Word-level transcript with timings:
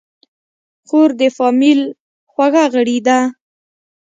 خور 0.87 1.09
د 1.21 1.23
فامیل 1.37 1.81
خوږه 2.31 2.65
غړي 2.73 2.97
ده. 3.07 3.19